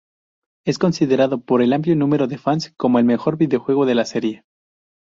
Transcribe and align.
Es 0.65 0.79
considerado 0.79 1.41
por 1.41 1.61
amplio 1.61 1.95
número 1.95 2.25
de 2.27 2.39
fans 2.39 2.73
como 2.75 2.97
el 2.97 3.05
mejor 3.05 3.37
videojuego 3.37 3.85
de 3.85 3.93
la 3.93 4.05
serie. 4.05 4.43